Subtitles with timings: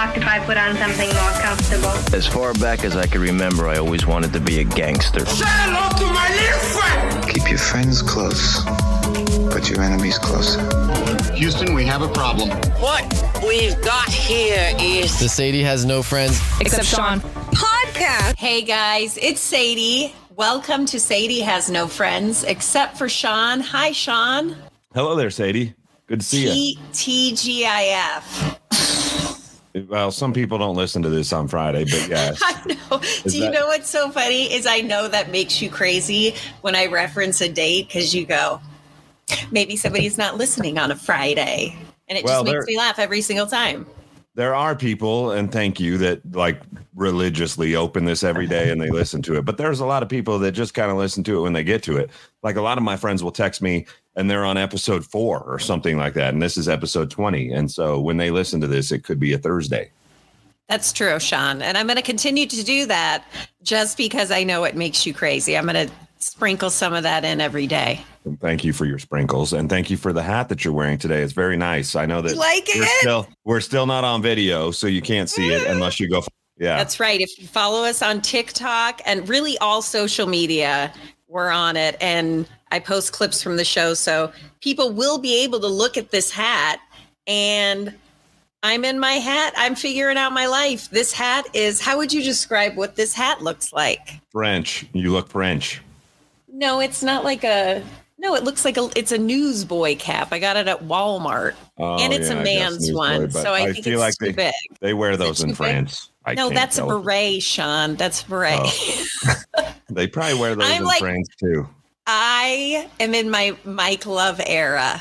[0.00, 2.16] shocked if I put on something more comfortable.
[2.16, 5.26] As far back as I can remember, I always wanted to be a gangster.
[5.26, 7.30] Say hello to my little friend!
[7.30, 8.64] Keep your friends close,
[9.52, 10.60] but your enemies closer.
[11.34, 12.48] Houston, we have a problem.
[12.80, 13.04] What
[13.46, 15.18] we've got here is.
[15.20, 16.40] The Sadie has no friends.
[16.60, 17.20] Except Shawn.
[17.52, 18.38] Podcast.
[18.38, 20.14] Hey guys, it's Sadie.
[20.36, 23.60] Welcome to Sadie Has No Friends, except for Shawn.
[23.60, 24.56] Hi, Shawn.
[24.94, 25.74] Hello there, Sadie.
[26.06, 26.78] Good to see you.
[26.92, 28.59] TGIF.
[29.88, 32.40] Well, some people don't listen to this on Friday, but yes.
[32.42, 32.98] I know.
[33.24, 34.52] Is Do you that- know what's so funny?
[34.52, 38.60] Is I know that makes you crazy when I reference a date because you go,
[39.52, 41.76] maybe somebody's not listening on a Friday.
[42.08, 43.86] And it Well, just makes me laugh every single time.
[44.34, 46.60] There are people, and thank you, that like
[46.96, 49.44] religiously open this every day and they listen to it.
[49.44, 51.64] But there's a lot of people that just kind of listen to it when they
[51.64, 52.10] get to it.
[52.42, 55.58] Like a lot of my friends will text me and they're on episode four or
[55.58, 56.32] something like that.
[56.32, 57.52] And this is episode 20.
[57.52, 59.90] And so when they listen to this, it could be a Thursday.
[60.68, 61.62] That's true, Shawn.
[61.62, 63.24] And I'm going to continue to do that
[63.62, 65.56] just because I know it makes you crazy.
[65.56, 68.00] I'm going to sprinkle some of that in every day.
[68.24, 70.98] And thank you for your sprinkles and thank you for the hat that you're wearing
[70.98, 71.22] today.
[71.22, 71.96] It's very nice.
[71.96, 73.00] I know that You like we're it?
[73.00, 76.22] still we're still not on video, so you can't see it unless you go.
[76.58, 77.18] Yeah, That's right.
[77.20, 80.92] If you follow us on TikTok and really all social media,
[81.26, 81.96] we're on it.
[82.02, 83.94] And I post clips from the show.
[83.94, 86.80] So people will be able to look at this hat.
[87.26, 87.94] And
[88.62, 89.52] I'm in my hat.
[89.56, 90.90] I'm figuring out my life.
[90.90, 94.20] This hat is, how would you describe what this hat looks like?
[94.30, 94.86] French.
[94.92, 95.80] You look French.
[96.52, 97.82] No, it's not like a,
[98.18, 100.28] no, it looks like a, it's a newsboy cap.
[100.30, 101.54] I got it at Walmart.
[101.78, 103.30] Oh, and it's yeah, a I man's newsboy, one.
[103.30, 104.78] So I, think feel it's like too they, big.
[104.80, 105.56] they wear those in big?
[105.56, 106.10] France.
[106.26, 107.96] I no, that's a beret, Shawn.
[107.96, 108.60] That's a beret.
[108.62, 109.42] Oh.
[109.92, 111.68] They probably wear those I'm in like- France too.
[112.12, 115.00] I am in my Mike Love era.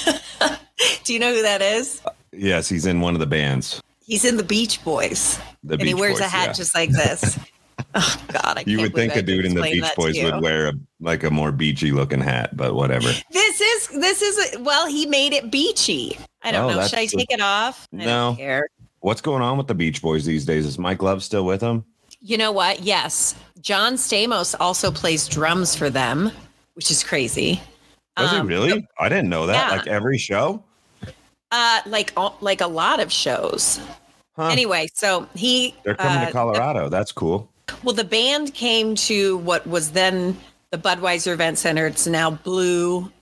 [1.04, 2.02] Do you know who that is?
[2.32, 3.82] Yes, he's in one of the bands.
[4.04, 5.38] He's in the Beach Boys.
[5.62, 6.52] The and he wears Boys, a hat yeah.
[6.52, 7.38] just like this.
[7.94, 10.68] oh God, I You would think I a dude in the Beach Boys would wear
[10.68, 13.08] a like a more beachy looking hat, but whatever.
[13.30, 16.18] This is this is well, he made it beachy.
[16.42, 16.86] I don't Oh, know.
[16.86, 17.88] Should I the- take it off?
[17.94, 18.60] I No.
[19.00, 20.66] What's going on with the Beach Boys these days?
[20.66, 21.86] Is Mike Love still with them?
[22.26, 22.80] You know what?
[22.82, 26.32] Yes, John Stamos also plays drums for them,
[26.72, 27.60] which is crazy.
[28.16, 28.88] Does Um, he really?
[28.98, 29.70] I didn't know that.
[29.70, 29.76] yeah.
[29.76, 30.62] Like every show.
[31.50, 33.78] Uh, like like a lot of shows.
[34.36, 34.48] Huh.
[34.48, 36.88] Anyway, so he They're coming uh, to Colorado.
[36.88, 37.48] That's cool.
[37.82, 40.36] Well, the band came to what was then
[40.70, 41.86] the Budweiser Event Center.
[41.86, 43.12] It's now Blue.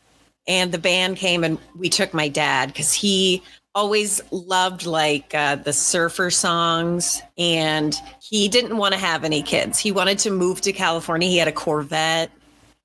[0.49, 3.43] And the band came and we took my dad because he
[3.75, 9.79] always loved like uh, the surfer songs and he didn't want to have any kids.
[9.79, 11.29] He wanted to move to California.
[11.29, 12.31] He had a Corvette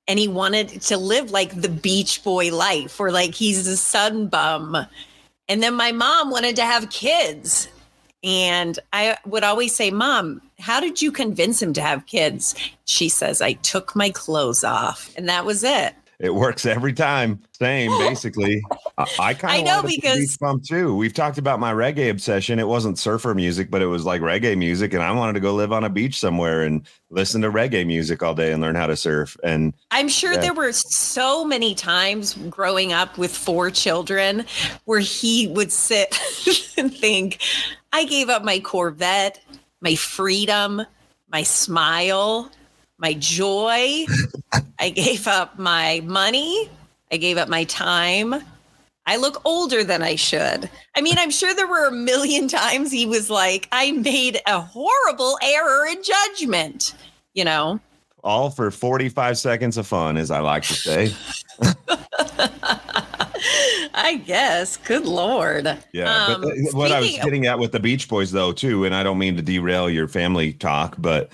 [0.06, 4.28] and he wanted to live like the beach boy life where like he's a sun
[4.28, 4.76] bum.
[5.48, 7.68] And then my mom wanted to have kids.
[8.24, 12.54] And I would always say, Mom, how did you convince him to have kids?
[12.84, 15.14] She says, I took my clothes off.
[15.16, 15.94] And that was it.
[16.20, 17.40] It works every time.
[17.52, 18.60] Same, basically.
[18.98, 20.96] I, I kind I of know, because- bum too.
[20.96, 22.58] We've talked about my reggae obsession.
[22.58, 25.54] It wasn't surfer music, but it was like reggae music, and I wanted to go
[25.54, 28.88] live on a beach somewhere and listen to reggae music all day and learn how
[28.88, 29.36] to surf.
[29.44, 30.40] And I'm sure Yeah.
[30.40, 34.44] there were so many times growing up with four children
[34.86, 36.18] where he would sit
[36.76, 37.38] and think,
[37.92, 39.40] I gave up my Corvette,
[39.80, 40.82] my freedom,
[41.30, 42.50] my smile,
[42.98, 44.04] my joy.
[44.78, 46.68] I gave up my money.
[47.10, 48.34] I gave up my time.
[49.06, 50.68] I look older than I should.
[50.94, 54.60] I mean, I'm sure there were a million times he was like, I made a
[54.60, 56.94] horrible error in judgment,
[57.32, 57.80] you know?
[58.24, 61.14] all for 45 seconds of fun, as I like to say.
[63.94, 64.76] I guess.
[64.76, 65.66] Good lord.
[65.92, 68.84] Yeah, Um, but th- what I was getting at with the Beach Boys, though, too,
[68.84, 71.30] and I don't mean to derail your family talk, but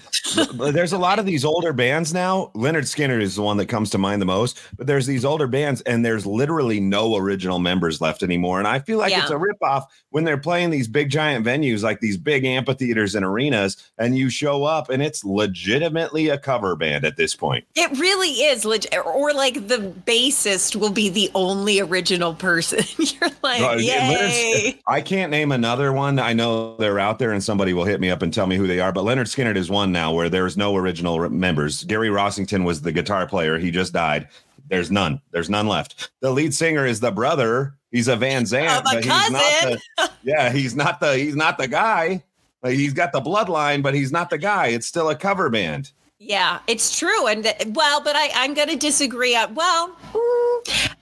[0.54, 2.50] there's a lot of these older bands now.
[2.54, 5.46] Lynyrd Skynyrd is the one that comes to mind the most, but there's these older
[5.46, 8.58] bands, and there's literally no original members left anymore.
[8.58, 9.36] And I feel like it's Yeah.
[9.36, 13.76] a ripoff when they're playing these big giant venues like these big amphitheaters and arenas,
[13.98, 17.64] and you show up and it's legitimately a cover band at this point.
[17.74, 18.94] It really is legit.
[19.04, 21.93] Or like the bassist will be the only original
[22.38, 22.80] person.
[22.98, 24.80] You're like, No, yay.
[24.86, 26.18] I can't name another one.
[26.18, 28.66] I know they're out there, and somebody will hit me up and tell me who
[28.66, 28.92] they are.
[28.92, 31.84] But Lynyrd Skynyrd is one now where there's no original members.
[31.84, 33.58] Gary Rossington was the guitar player.
[33.58, 34.28] He just died.
[34.68, 35.20] There's none.
[35.30, 36.10] There's none left.
[36.20, 37.74] The lead singer is the brother.
[37.90, 39.78] He's a Van Zant, Of oh, a but he's not cousin.
[39.98, 40.10] the.
[40.24, 41.16] Yeah, he's not the.
[41.16, 42.24] He's not the guy.
[42.62, 44.68] Like, he's got the bloodline, but he's not the guy.
[44.68, 45.92] It's still a cover band.
[46.18, 47.26] Yeah, it's true.
[47.26, 49.34] And well, but I, I'm going to disagree.
[49.34, 49.96] Uh, Well,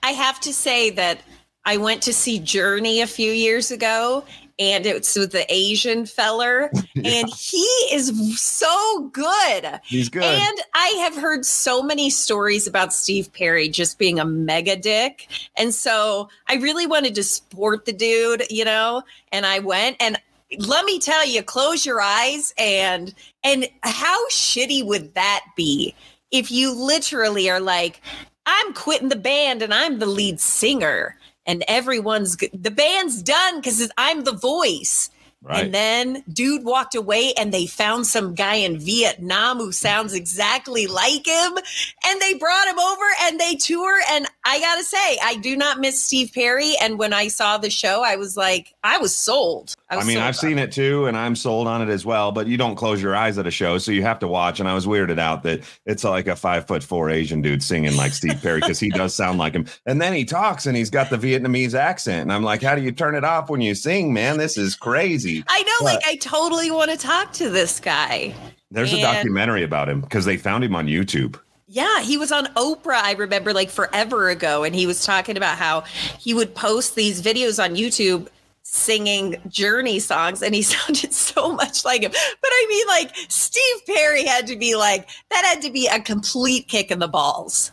[0.01, 1.21] I have to say that
[1.65, 4.25] I went to see Journey a few years ago,
[4.59, 9.79] and it's with the Asian feller, and he is so good.
[9.83, 10.23] He's good.
[10.23, 15.27] And I have heard so many stories about Steve Perry just being a mega dick.
[15.57, 20.19] And so I really wanted to support the dude, you know, and I went and
[20.59, 23.13] let me tell you, close your eyes and
[23.43, 25.95] and how shitty would that be
[26.31, 28.01] if you literally are like,
[28.45, 31.15] I'm quitting the band and I'm the lead singer
[31.45, 35.09] and everyone's the band's done because I'm the voice.
[35.43, 35.65] Right.
[35.65, 40.87] And then dude walked away and they found some guy in Vietnam who sounds exactly
[40.87, 41.57] like him.
[42.05, 43.99] And they brought him over and they tour.
[44.09, 46.75] And I gotta say, I do not miss Steve Perry.
[46.81, 49.75] And when I saw the show, I was like, I was sold.
[49.89, 52.31] I, was mean, sold I've seen it too, and I'm sold on it as well.
[52.31, 54.61] But you don't close your eyes at a show, so you have to watch.
[54.61, 57.95] And I was weirded out that it's like a five foot four Asian dude singing
[57.97, 59.65] like Steve Perry because he does sound like him.
[59.85, 62.81] And then he talks and he's got the Vietnamese accent, and I'm like, how do
[62.81, 64.37] you turn it off when you sing, man?
[64.37, 65.32] This is crazy.
[65.47, 68.33] I know, like, I totally want to talk to this guy.
[68.71, 71.39] There's a documentary about him because they found him on YouTube.
[71.67, 74.63] Yeah, he was on Oprah, I remember like forever ago.
[74.63, 75.81] And he was talking about how
[76.19, 78.27] he would post these videos on YouTube
[78.63, 82.11] singing Journey songs, and he sounded so much like him.
[82.11, 85.99] But I mean, like, Steve Perry had to be like, that had to be a
[85.99, 87.71] complete kick in the balls.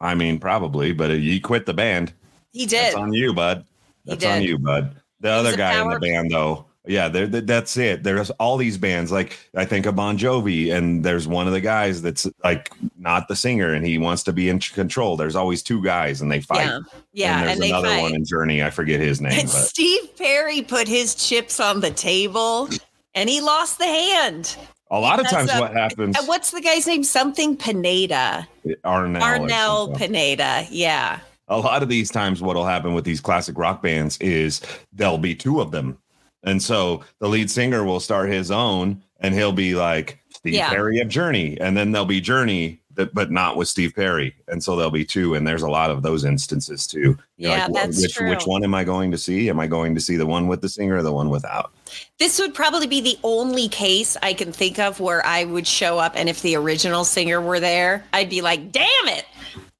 [0.00, 2.12] I mean, probably, but uh, he quit the band.
[2.50, 2.86] He did.
[2.86, 3.64] That's on you, bud.
[4.04, 4.96] That's on you, bud.
[5.20, 8.02] The other guy in the band, though, yeah, they're, th- that's it.
[8.02, 9.12] There's all these bands.
[9.12, 13.28] Like I think of Bon Jovi, and there's one of the guys that's like not
[13.28, 15.16] the singer, and he wants to be in control.
[15.16, 16.64] There's always two guys, and they fight.
[16.66, 16.80] Yeah.
[17.12, 17.32] Yeah.
[17.32, 18.02] and And, there's they another fight.
[18.02, 18.62] one in Journey.
[18.62, 22.68] I forget his name, and but Steve Perry put his chips on the table
[23.14, 24.56] and he lost the hand.
[24.90, 26.16] a lot of times, what happens?
[26.26, 27.04] What's the guy's name?
[27.04, 28.48] Something Pineda.
[28.84, 29.20] Arnel.
[29.20, 29.96] Arnel.
[29.96, 30.66] Pineda.
[30.70, 31.20] Yeah.
[31.48, 34.62] a lot of these times what'll happen with these classic rock bands is
[34.94, 35.98] there'll be two of them
[36.44, 40.70] and so the lead singer will start his own and he'll be like steve Yeah.
[40.70, 44.62] perry of journey and then there'll be journey that, but not with steve perry and
[44.62, 47.72] so there'll be two and there's a lot of those instances too You're Yeah, wh-
[47.72, 48.28] that's which, true.
[48.30, 50.60] which one am i going to see am i going to see the one with
[50.60, 51.72] the singer or the one without
[52.18, 55.98] This would probably be the only case I can think of where I would show
[55.98, 59.26] up, and if the original singer were there, I'd be like, "Damn it,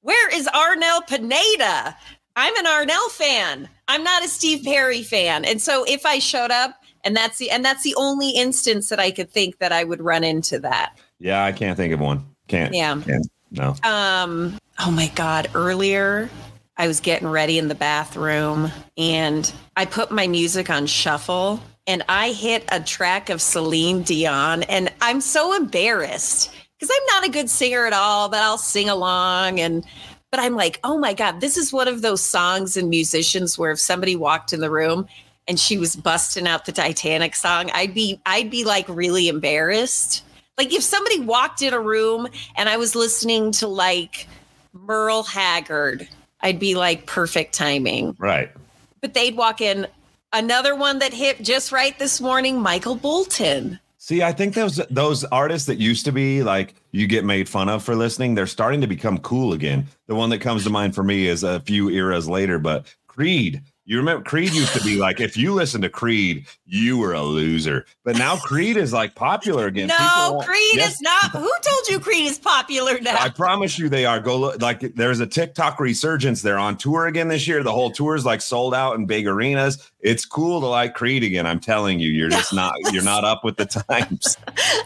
[0.01, 1.97] where is Arnel Pineda?
[2.35, 3.67] I'm an Arnel fan.
[3.87, 7.49] I'm not a Steve Perry fan." And so, if I showed up, and that's the
[7.51, 10.97] and that's the only instance that I could think that I would run into that.
[11.19, 12.99] yeah i can't think of one can't Yeah.
[13.05, 16.29] can't, no Um, oh my God, earlier
[16.77, 22.03] I was getting ready in the bathroom and I put my music on shuffle and
[22.09, 27.31] I hit a track of Celine Dion and I'm so embarrassed because I'm not a
[27.31, 29.85] good singer at all, but I'll sing along and
[30.33, 33.69] but I'm like, oh my God, this is one of those songs and musicians where
[33.69, 35.05] if somebody walked in the room
[35.47, 40.23] and she was busting out the Titanic song, I'd be I'd be like really embarrassed.
[40.57, 42.27] Like if somebody walked in a room
[42.57, 44.27] and I was listening to like
[44.73, 46.07] Merle Haggard,
[46.41, 48.15] I'd be like perfect timing.
[48.17, 48.49] right
[49.01, 49.85] But they'd walk in
[50.33, 53.79] another one that hit just right this morning, Michael Bolton.
[54.03, 57.69] See, I think those those artists that used to be like you get made fun
[57.69, 59.87] of for listening, they're starting to become cool again.
[60.07, 63.61] The one that comes to mind for me is a few eras later, but Creed.
[63.85, 67.21] You remember Creed used to be like if you listen to Creed, you were a
[67.21, 67.85] loser.
[68.05, 69.87] But now Creed is like popular again.
[69.89, 71.31] no, Creed Yes, is not.
[71.31, 73.15] Who told you Creed is popular now?
[73.19, 74.19] I promise you they are.
[74.19, 76.41] Go look like there's a TikTok resurgence.
[76.41, 77.61] They're on tour again this year.
[77.63, 79.91] The whole tour is like sold out in big arenas.
[79.99, 81.45] It's cool to like Creed again.
[81.45, 84.37] I'm telling you, you're just not you're not up with the times.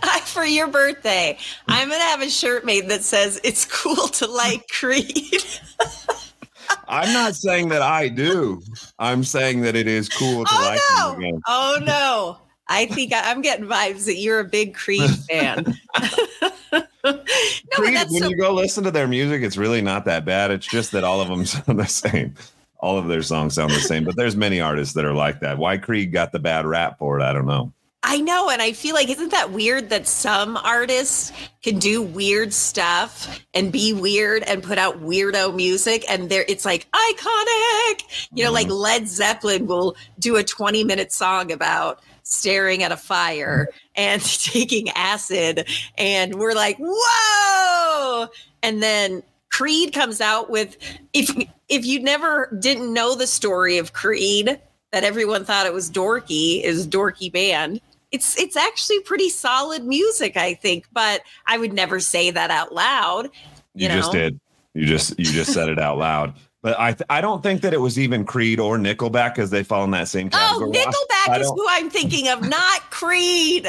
[0.03, 1.35] I- for your birthday,
[1.67, 5.43] I'm gonna have a shirt made that says "It's cool to like Creed."
[6.87, 8.61] I'm not saying that I do.
[8.99, 11.11] I'm saying that it is cool to oh like no!
[11.11, 11.41] them again.
[11.47, 12.37] Oh no!
[12.69, 15.65] I think I, I'm getting vibes that you're a big Creed fan.
[16.73, 17.23] no,
[17.71, 20.51] Creed, when so you go listen to their music, it's really not that bad.
[20.51, 22.35] It's just that all of them sound the same.
[22.79, 25.57] All of their songs sound the same, but there's many artists that are like that.
[25.57, 27.73] Why Creed got the bad rap for it, I don't know.
[28.03, 31.31] I know, and I feel like isn't that weird that some artists
[31.63, 36.63] can do weird stuff and be weird and put out weirdo music, and there it's
[36.63, 38.27] like iconic.
[38.31, 38.75] You know, like mm-hmm.
[38.75, 44.89] Led Zeppelin will do a 20 minute song about staring at a fire and taking
[44.91, 48.27] acid, and we're like, whoa!
[48.61, 50.77] And then Creed comes out with
[51.13, 51.35] if
[51.67, 54.59] if you never didn't know the story of Creed
[54.97, 57.79] that everyone thought it was dorky is dorky band
[58.11, 62.73] it's it's actually pretty solid music i think but i would never say that out
[62.73, 63.25] loud
[63.75, 64.39] You, You just did.
[64.73, 66.33] You just you just said it out loud.
[66.63, 69.61] But I th- I don't think that it was even Creed or Nickelback because they
[69.63, 70.79] fall in that same Oh, category.
[70.79, 73.67] I Nickelback is who I'm thinking of, not Creed.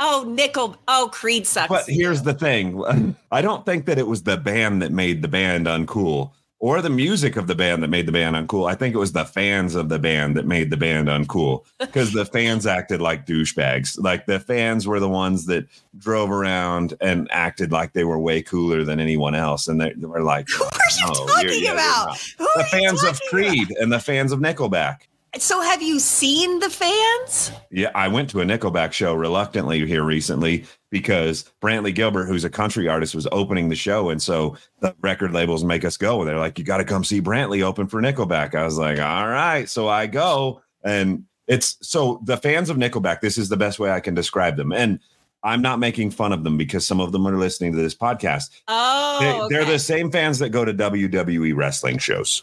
[0.00, 0.76] Oh, Nickel.
[0.86, 1.68] Oh, Creed sucks.
[1.68, 2.84] But here's the thing:
[3.32, 6.90] I don't think that it was the band that made the band uncool, or the
[6.90, 8.68] music of the band that made the band uncool.
[8.68, 12.12] I think it was the fans of the band that made the band uncool because
[12.12, 13.98] the fans acted like douchebags.
[14.00, 15.66] Like the fans were the ones that
[15.98, 20.06] drove around and acted like they were way cooler than anyone else, and they, they
[20.06, 22.18] were like, Who are you "No, talking you're about?
[22.38, 25.02] The fans of Creed and the fans of Nickelback.
[25.40, 27.52] So, have you seen the fans?
[27.70, 32.50] Yeah, I went to a Nickelback show reluctantly here recently because Brantley Gilbert, who's a
[32.50, 34.10] country artist, was opening the show.
[34.10, 36.20] And so the record labels make us go.
[36.20, 38.54] And they're like, you got to come see Brantley open for Nickelback.
[38.54, 39.68] I was like, all right.
[39.68, 40.62] So I go.
[40.82, 44.56] And it's so the fans of Nickelback, this is the best way I can describe
[44.56, 44.72] them.
[44.72, 45.00] And
[45.42, 48.50] I'm not making fun of them because some of them are listening to this podcast.
[48.66, 52.42] Oh, They, They're the same fans that go to WWE wrestling shows.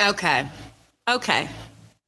[0.00, 0.48] Okay.
[1.08, 1.48] Okay.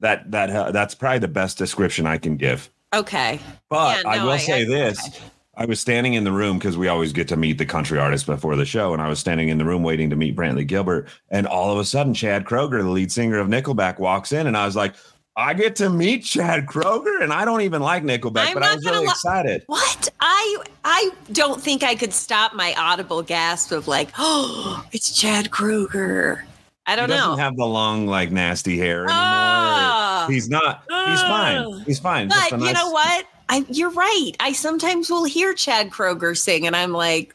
[0.03, 2.69] That that uh, that's probably the best description I can give.
[2.95, 3.41] Okay.
[3.71, 4.99] But Yeah, I no, will I- say I- this.
[5.09, 5.19] okay.
[5.55, 8.27] I was standing in the room because we always get to meet the country artists
[8.27, 8.95] before the show.
[8.95, 11.09] And I was standing in the room waiting to meet Brantley Gilbert.
[11.31, 14.47] And all of a sudden, Chad Kroeger, the lead singer of Nickelback, walks in.
[14.47, 14.95] And I was like,
[15.37, 17.23] I get to meet Chad Kroeger.
[17.23, 19.63] And I don't even like Nickelback, I'm but I was really li- excited.
[19.67, 20.09] What?
[20.21, 25.51] I I don't think I could stop my audible gasp of like, oh, it's Chad
[25.51, 26.45] Kroeger.
[26.87, 27.15] I don't know.
[27.15, 27.43] he doesn't know.
[27.45, 29.13] have the long, like, nasty hair anymore.
[29.15, 30.27] Ah.
[30.29, 31.81] He's not, he's fine.
[31.87, 32.29] He's fine.
[32.29, 33.27] But a you know what?
[33.49, 34.33] I you're right.
[34.41, 37.35] I sometimes will hear Chad Kroeger sing, and I'm like,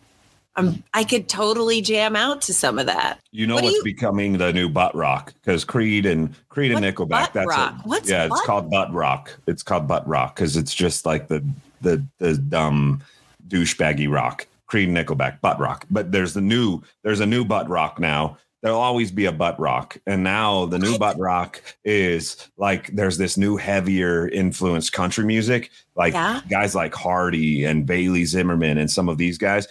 [0.56, 3.20] I'm I could totally jam out to some of that.
[3.32, 6.84] You know What what's you- becoming the new butt rock because Creed and Creed and
[6.84, 7.10] Nickelback.
[7.10, 7.76] butt that's rock?
[7.80, 7.86] it.
[7.86, 9.38] What's yeah, it's called butt rock.
[9.48, 11.46] It's called butt rock because it's just like the
[11.82, 13.02] the the dumb
[13.48, 14.48] douchebaggy rock.
[14.66, 15.86] Creed and Nickelback butt rock.
[15.92, 18.38] But there's the new there's a new butt rock now.
[18.64, 23.18] There'll always be a butt rock, and now the new butt rock is like there's
[23.18, 26.42] this new heavier influenced country music, like Yeah.
[26.50, 29.68] guys like Hardy and Bailey Zimmerman and some of these guys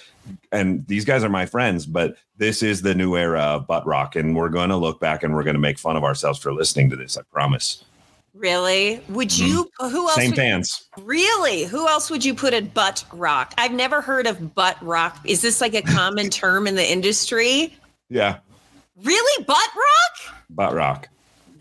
[0.52, 4.16] and these guys are my friends, but this is the new era of butt rock,
[4.16, 6.52] and we're going to look back and we're going to make fun of ourselves for
[6.52, 7.16] listening to this.
[7.16, 7.84] I promise.
[8.34, 9.00] Really?
[9.08, 9.70] Would you?
[9.78, 10.12] Who else?
[10.12, 10.20] Mm-hmm.
[10.20, 10.88] Same fans.
[11.00, 11.64] Really?
[11.64, 13.54] Who else would you put in butt rock?
[13.56, 15.18] I've never heard of butt rock.
[15.24, 17.74] Is this like a common term in the industry?
[18.10, 18.38] Yeah,
[19.02, 20.36] Really, butt rock?
[20.50, 21.08] butt rock.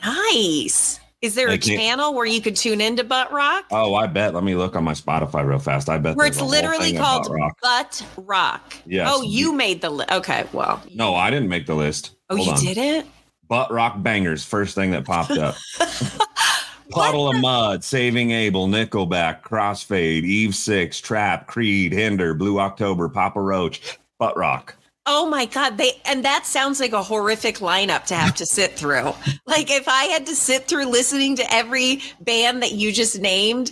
[0.03, 0.99] Nice.
[1.21, 3.65] Is there a can't- channel where you could tune into butt rock?
[3.71, 4.33] Oh, I bet.
[4.33, 5.89] Let me look on my Spotify real fast.
[5.89, 7.57] I bet where it's literally called butt rock.
[7.61, 8.73] butt rock.
[8.85, 9.09] Yes.
[9.11, 10.11] Oh, you made the list.
[10.11, 10.45] okay.
[10.53, 12.11] Well, No, I didn't make the list.
[12.29, 12.59] oh, Hold you on.
[12.75, 13.07] didn't.
[13.47, 14.43] Butt rock bangers.
[14.45, 15.55] First thing that popped up.
[16.91, 23.41] Puddle of Mudd, Saving Abel, Nickelback, Crossfade, Eve Six, Trapt, Creed, Hinder, Blue October, Papa
[23.41, 24.75] Roach, Butt Rock.
[25.07, 28.73] Oh my god, they and that sounds like a horrific lineup to have to sit
[28.73, 29.13] through.
[29.45, 33.71] like if I had to sit through listening to every band that you just named,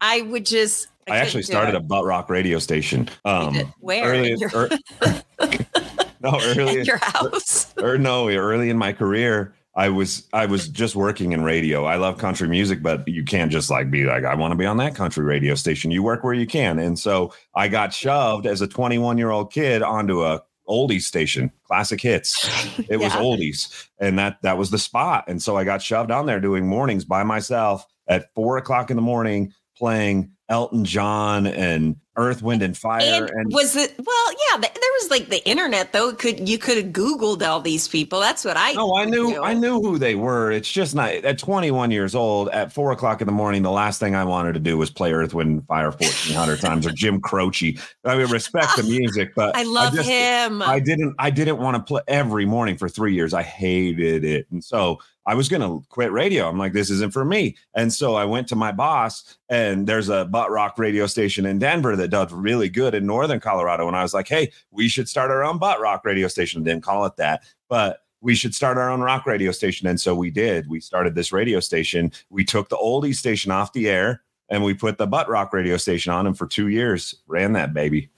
[0.00, 3.08] I would just I actually started a butt rock radio station.
[3.24, 3.72] Um?
[3.80, 4.04] Where?
[4.04, 4.68] Early, In your- er-
[6.20, 7.72] no, early, at your house.
[7.78, 11.84] or no, early in my career, I was I was just working in radio.
[11.84, 14.66] I love country music, but you can't just like be like, I want to be
[14.66, 15.90] on that country radio station.
[15.90, 19.52] You work where you can, and so I got shoved as a 21 year old
[19.52, 22.48] kid onto a oldies station, classic hits.
[22.88, 25.24] It was oldies, and that that was the spot.
[25.28, 28.96] And so I got shoved on there doing mornings by myself at four o'clock in
[28.96, 33.00] the morning, playing Elton John and Earth, Wind, and Fire.
[33.02, 34.32] And, And, was it well?
[34.32, 36.12] Yeah, th- there was like the internet though.
[36.12, 38.20] Could you could have Googled all these people?
[38.20, 38.72] That's what I.
[38.72, 39.42] no, I knew do.
[39.42, 40.50] I knew who they were.
[40.52, 43.62] It's just not at 21 years old at four o'clock in the morning.
[43.62, 46.86] The last thing I wanted to do was play Earth, Wind, and Fire 1400 times
[46.86, 47.78] or Jim Croce.
[48.04, 50.60] I mean, respect the music, but I love just- him.
[50.60, 53.32] I didn't I didn't want to play every morning for 3 years.
[53.32, 54.46] I hated it.
[54.50, 56.48] And so I was going to quit radio.
[56.48, 57.56] I'm like this isn't for me.
[57.74, 61.58] And so I went to my boss and there's a butt rock radio station in
[61.58, 65.08] Denver that does really good in northern Colorado and I was like, "Hey, we should
[65.08, 68.78] start our own butt rock radio station." Didn't call it that, but we should start
[68.78, 69.86] our own rock radio station.
[69.88, 70.68] And so we did.
[70.68, 72.12] We started this radio station.
[72.30, 75.76] We took the oldie station off the air and we put the butt rock radio
[75.76, 78.10] station on and for 2 years ran that baby.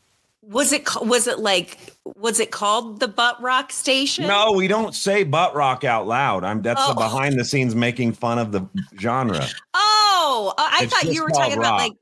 [0.48, 1.78] Was it was it like
[2.16, 4.26] was it called the Butt Rock Station?
[4.26, 6.44] No, we don't say butt rock out loud.
[6.44, 6.94] I'm that's the Oh.
[6.94, 8.66] behind the scenes making fun of the
[9.00, 9.46] genre.
[9.74, 11.92] Oh, I I It's thought you were talking about like.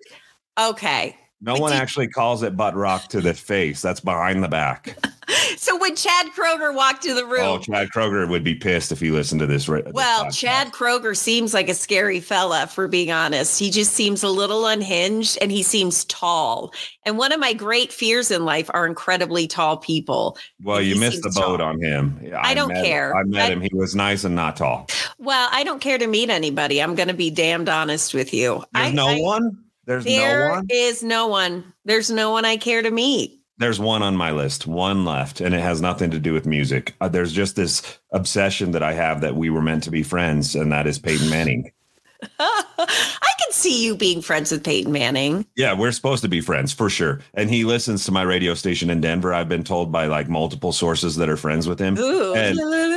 [0.61, 3.81] Okay, No But one actually calls it butt rock to the face.
[3.81, 4.97] That's behind the back.
[5.63, 8.91] So when Chad Kroeger walked in the oh, room, Oh, Chad Kroeger would be pissed
[8.91, 9.69] if he listened to this.
[9.69, 13.61] Right, well, Chad Kroeger seems like a scary fella, for being honest.
[13.61, 16.73] He just seems a little unhinged and he seems tall.
[17.07, 20.37] And one of my great fears in life are incredibly tall people.
[20.65, 21.69] Well, you missed the boat tall.
[21.69, 22.33] on him.
[22.37, 23.15] I don't met- care.
[23.15, 23.61] I met I- him.
[23.61, 24.89] He was nice and not tall.
[25.19, 26.83] Well, I don't care to meet anybody.
[26.83, 28.65] I'm going to be damned honest with you.
[28.73, 29.59] There's I, no I- one.
[29.85, 30.67] There's There no one.
[30.71, 31.73] is no one.
[31.85, 33.39] There's no one I care to meet.
[33.63, 36.95] There's one on my list, one left, and it has nothing to do with music.
[37.01, 40.57] Uh, there's just this obsession that I have that we were meant to be friends,
[40.57, 41.71] and that is Peyton Manning.
[42.41, 45.47] I can see you being friends with Peyton Manning.
[45.57, 47.21] Yeah, we're supposed to be friends for sure.
[47.35, 49.33] And he listens to my radio station in Denver.
[49.33, 51.97] I've been told by like multiple sources that are friends with him.
[51.99, 52.35] Ooh.
[52.35, 52.57] And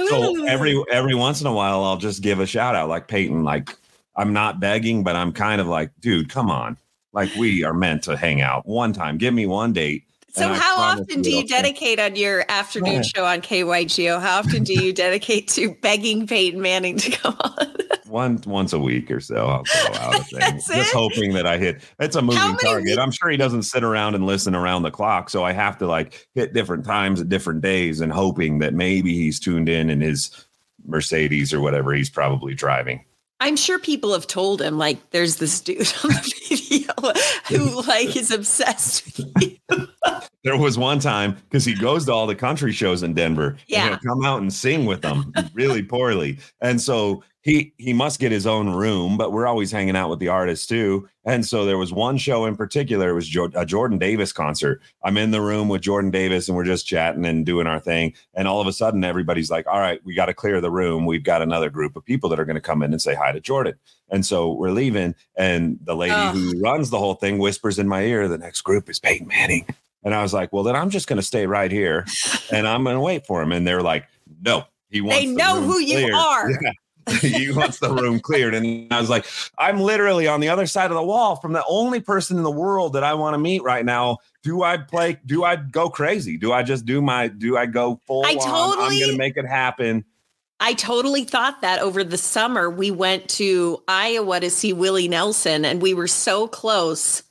[0.09, 3.43] so every every once in a while, I'll just give a shout out, like Peyton.
[3.43, 3.75] Like
[4.15, 6.77] I'm not begging, but I'm kind of like, dude, come on.
[7.13, 9.17] Like we are meant to hang out one time.
[9.17, 10.05] Give me one date.
[10.35, 14.21] So how often do you dedicate on your afternoon show on KYGO?
[14.21, 17.75] How often do you dedicate to begging Peyton Manning to come on?
[18.07, 19.45] one once a week or so.
[19.47, 20.55] I'll throw out a thing.
[20.55, 20.87] Just it?
[20.93, 21.81] hoping that I hit.
[21.99, 22.85] It's a moving target.
[22.85, 25.77] weeks- I'm sure he doesn't sit around and listen around the clock, so I have
[25.79, 29.89] to like hit different times at different days and hoping that maybe he's tuned in
[29.89, 30.31] in his
[30.85, 33.03] Mercedes or whatever he's probably driving.
[33.45, 37.13] I'm sure people have told him like there's this dude on the video
[37.47, 39.87] who like is obsessed with you.
[40.45, 43.57] There was one time because he goes to all the country shows in Denver.
[43.65, 43.97] Yeah.
[44.05, 46.37] Come out and sing with them really poorly.
[46.61, 50.19] And so he he must get his own room, but we're always hanging out with
[50.19, 51.09] the artists too.
[51.25, 54.83] And so there was one show in particular, it was Jo- a Jordan Davis concert.
[55.03, 58.13] I'm in the room with Jordan Davis and we're just chatting and doing our thing.
[58.35, 61.07] And all of a sudden, everybody's like, all right, we got to clear the room.
[61.07, 63.31] We've got another group of people that are going to come in and say hi
[63.31, 63.73] to Jordan.
[64.09, 65.15] And so we're leaving.
[65.35, 68.89] And the lady who runs the whole thing whispers in my ear, the next group
[68.89, 69.65] is Peyton Manning.
[70.05, 72.05] And I was like, well, then I'm just going to stay right here
[72.51, 73.51] and I'm going to wait for him.
[73.51, 74.05] And they're like,
[74.43, 76.51] no, he wants They the know room who you cleared." are.
[76.51, 76.71] Yeah.
[77.21, 78.55] he wants the room cleared.
[78.55, 79.25] And I was like,
[79.59, 82.51] I'm literally on the other side of the wall from the only person in the
[82.51, 84.17] world that I want to meet right now.
[84.41, 85.19] Do I play?
[85.25, 86.37] Do I go crazy?
[86.37, 88.35] Do I just do my, do I go full I on?
[88.35, 88.39] I'm
[88.77, 90.05] totally- going to make it happen.
[90.61, 92.69] I totally thought that over the summer.
[92.69, 97.23] We went to Iowa to see Willie Nelson, and we were so close.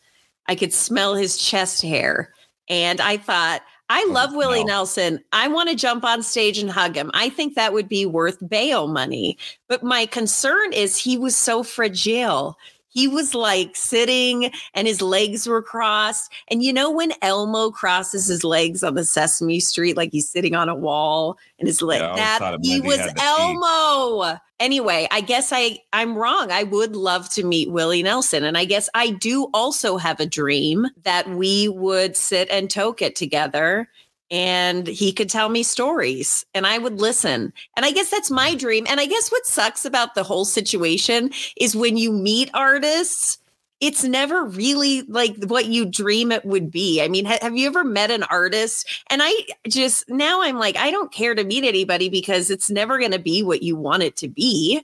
[0.46, 2.35] I could smell his chest hair.
[2.68, 4.68] And I thought, I oh, love Willie no.
[4.68, 5.22] Nelson.
[5.33, 7.11] I want to jump on stage and hug him.
[7.14, 9.37] I think that would be worth bail money.
[9.68, 12.57] But my concern is he was so fragile.
[12.94, 16.33] He was like sitting and his legs were crossed.
[16.48, 20.54] And you know, when Elmo crosses his legs on the Sesame Street, like he's sitting
[20.54, 23.24] on a wall and his leg, Yeah, that he was had the teeth.
[23.24, 24.38] Elmo.
[24.61, 26.52] Anyway, I guess I I'm wrong.
[26.52, 30.26] I would love to meet Willie Nelson, and I guess I do also have a
[30.26, 33.88] dream that we would sit and toke it together,
[34.31, 37.53] and he could tell me stories, and I would listen.
[37.77, 38.59] And I guess that's my mm.
[38.59, 38.87] dream.
[38.89, 43.39] And I guess what sucks about the whole situation is when you meet artists.
[43.81, 47.03] It's never really like what you dream it would be.
[47.03, 48.89] I mean, ha- have you ever met an artist?
[49.11, 49.33] And I
[49.69, 53.19] just now I'm like, I don't care to meet anybody because it's never going to
[53.19, 54.83] be what you want it to be.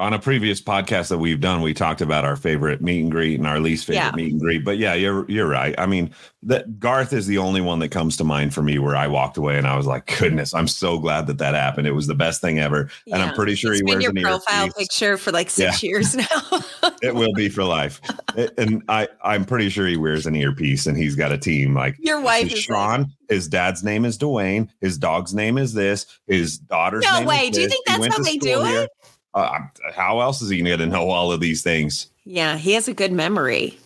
[0.00, 3.38] On a previous podcast that we've done, we talked about our favorite meet and greet
[3.38, 4.10] and our least favorite Yeah.
[4.16, 4.64] meet and greet.
[4.64, 5.72] But yeah, you're you're right.
[5.78, 6.10] I mean,
[6.42, 9.36] that Garth is the only one that comes to mind for me where I walked
[9.36, 11.86] away and I was like, goodness, I'm so glad that that happened.
[11.86, 14.12] It was the best thing ever, and I'm pretty sure It's he been wears your
[14.20, 16.60] profile picture for like six years now.
[17.00, 18.00] It will be for life,
[18.36, 21.72] It- and I I'm pretty sure he wears an earpiece and he's got a team
[21.72, 21.94] like.
[22.00, 23.12] Your wife is Shawn.
[23.28, 24.68] his dad's name is Dwayne.
[24.80, 26.04] His dog's name is this.
[26.26, 27.50] His daughter's No name way.
[27.50, 28.82] Do you think that's how they do here.
[28.82, 28.90] it?
[29.34, 29.60] Uh,
[29.92, 32.08] how else is he going to get to know all of these things?
[32.24, 33.78] yeah, he has a good memory.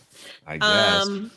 [0.47, 1.07] I guess.
[1.07, 1.31] Um,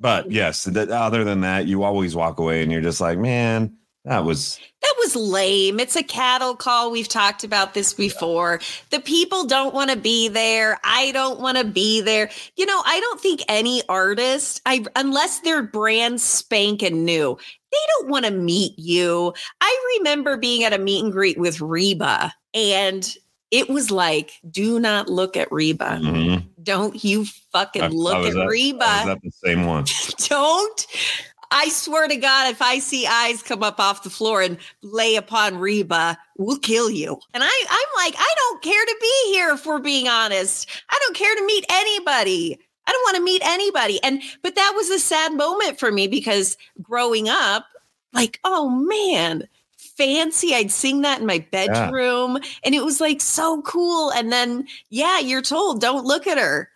[0.00, 3.76] but yes, th- other than that, you always walk away and you're just like, man,
[4.04, 5.80] that was that was lame.
[5.80, 6.90] It's a cattle call.
[6.90, 8.60] We've talked about this before.
[8.90, 10.78] The people don't want to be there.
[10.84, 12.30] I don't want to be there.
[12.56, 17.36] You know, I don't think any artist, I unless they're brand spanking new,
[17.72, 19.34] they don't want to meet you.
[19.60, 23.16] I remember being at a meet and greet with Reba, and
[23.50, 26.00] it was like, do not look at Reba.
[26.02, 26.44] Mhm.
[26.62, 28.84] Don't you fucking I- I look was at at- Reba.
[28.84, 29.84] I was the same one.
[30.28, 30.86] don't.
[31.52, 35.14] I swear to God, if I see eyes come up off the floor and lay
[35.14, 37.20] upon Reba, we'll kill you.
[37.34, 40.68] And I, I'm like, I don't care to be here if we're being honest.
[40.90, 42.58] I don't care to meet anybody.
[42.88, 44.02] I don't want to meet anybody.
[44.02, 47.66] And but that was a sad moment for me because growing up,
[48.12, 49.46] like, oh man,
[49.96, 50.54] fancy.
[50.54, 54.10] I'd sing that in my bedroom and it was like so cool.
[54.10, 56.68] And then, yeah, you're told, don't look at her.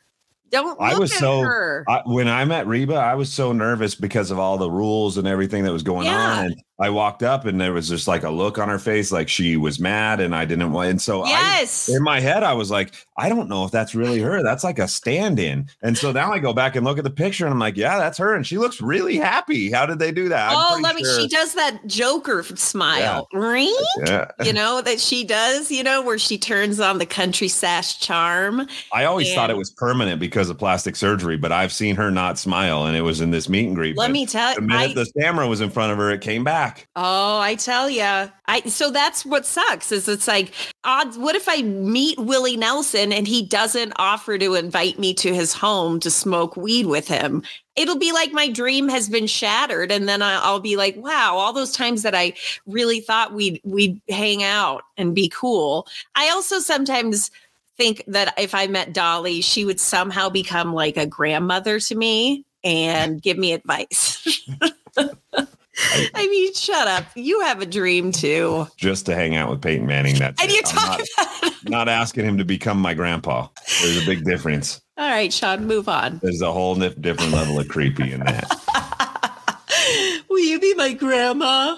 [0.50, 1.84] Don't look I was at so her.
[1.88, 5.28] I, when I met Reba, I was so nervous because of all the rules and
[5.28, 6.38] everything that was going Yeah.
[6.40, 9.12] on, and I walked up and there was just like a look on her face,
[9.12, 10.90] like she was mad and I didn't want.
[10.90, 11.90] And so Yes.
[11.90, 14.42] I, in my head, I was like, I don't know if that's really her.
[14.42, 15.68] That's like a stand in.
[15.82, 17.98] And so now I go back and look at the picture and I'm like, yeah,
[17.98, 18.34] that's her.
[18.34, 19.70] And she looks really happy.
[19.70, 20.52] How did they do that?
[20.54, 21.04] Oh, let me.
[21.04, 23.74] sure- She does that Joker smile, Ring?
[24.06, 24.30] Yeah.
[24.42, 25.70] You know that she does.
[25.70, 28.66] You know where she turns on the country sash charm.
[28.92, 32.38] I always thought it was permanent because of plastic surgery, but I've seen her not
[32.38, 33.96] smile and it was in this meet and greet.
[33.98, 36.20] Let But me tell you, The minute the camera was in front of her, it
[36.22, 36.69] came back.
[36.96, 38.28] Oh, I tell ya.
[38.46, 40.52] I so that's what sucks is it's like
[40.84, 41.16] odds.
[41.16, 45.52] What if I meet Willie Nelson and he doesn't offer to invite me to his
[45.52, 47.42] home to smoke weed with him?
[47.76, 51.52] It'll be like my dream has been shattered, and then I'll be like, "Wow, all
[51.52, 52.34] those times that I
[52.66, 57.30] really thought we'd we'd hang out and be cool." I also sometimes
[57.76, 62.44] think that if I met Dolly, she would somehow become like a grandmother to me
[62.62, 64.46] and give me advice.
[66.14, 67.04] I mean, shut up.
[67.14, 68.66] You have a dream too.
[68.76, 70.16] Just to hang out with Peyton Manning.
[70.16, 70.56] That's And it.
[70.56, 73.48] you talk not, about not asking him to become my grandpa.
[73.82, 74.80] There's a big difference.
[74.96, 76.18] All right, Shawn, move on.
[76.22, 80.24] There's a whole different level of creepy in that.
[80.28, 81.76] Will you be my grandma?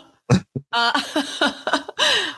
[0.73, 1.01] uh,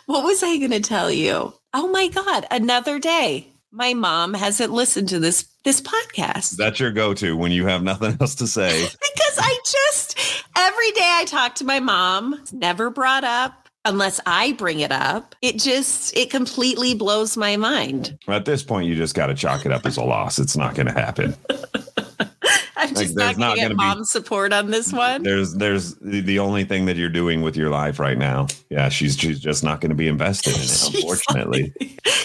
[0.06, 1.54] what was I going to tell you?
[1.72, 3.48] Oh my God, another day.
[3.76, 8.16] My mom hasn't listened to this this podcast That's your go-to when you have nothing
[8.20, 8.70] else to say.
[8.82, 12.34] because I just every day I talk to my mom.
[12.34, 15.34] It's never brought up unless I bring it up.
[15.42, 18.16] It just it completely blows my mind.
[18.28, 20.38] At this point, you just got to chalk it up as a loss.
[20.38, 21.34] It's not going to happen.
[22.96, 25.22] I'm Like, just there's not going to get gonna be- mom support on this one.
[25.22, 28.46] There's, there's the, the only thing that you're doing with your life right now.
[28.70, 31.72] Yeah, she's, she's just not going to be invested in it, She's unfortunately.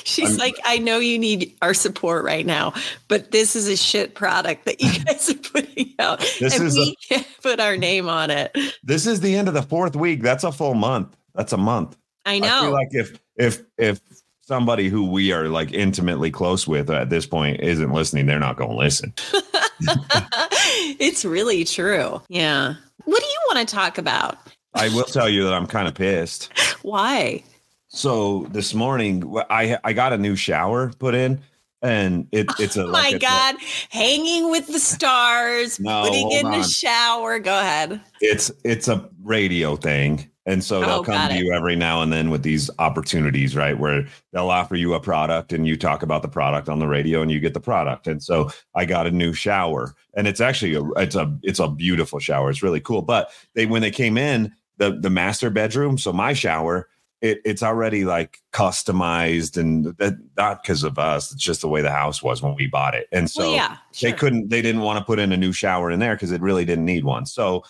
[0.04, 2.74] She's I'm- like, I know you need our support right now,
[3.08, 6.20] but this is a shit product that you guys are putting out.
[6.40, 8.56] This and is we can't put our name on it.
[8.84, 10.22] this is the end of the fourth week.
[10.22, 11.16] That's a full month.
[11.36, 11.96] That's a month.
[12.26, 12.48] I know.
[12.48, 14.02] I feel like if if if
[14.42, 18.58] somebody who we are like intimately close with at this point isn't listening, they're not
[18.58, 19.14] going to listen.
[21.00, 22.22] it's really true.
[22.30, 22.76] Yeah.
[23.06, 24.38] What do you want to talk about?
[24.74, 26.52] I will tell you that I'm kind of pissed.
[26.84, 27.44] Why?
[27.88, 31.40] So this morning, I I got a new shower put in,
[31.82, 33.56] and it it's a Oh like my a- God.
[33.90, 37.40] Hanging with the stars, No, putting in the shower.
[37.40, 38.00] Go ahead.
[38.22, 41.44] it's it's a radio thing and so they'll Oh, come to it.
[41.44, 45.54] you every now and then with these opportunities right where they'll offer you a product
[45.54, 48.08] and you talk about the product on the radio and you get the product.
[48.08, 51.68] And so i got a new shower and it's actually a it's a it's a
[51.68, 52.50] beautiful shower.
[52.50, 53.04] It's really cool.
[53.04, 56.88] But they when they came in the the master bedroom so my shower
[57.22, 61.82] it, it's already like customized and that not because of us it's just the way
[61.82, 63.08] the house was when we bought it.
[63.12, 63.78] And so well, yeah.
[64.02, 66.42] they couldn't they didn't want to put in a new shower in there because it
[66.42, 67.28] really didn't need one.
[67.28, 67.64] So